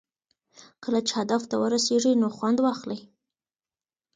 [0.83, 2.99] کله چې هدف ته ورسېږئ نو خوند واخلئ.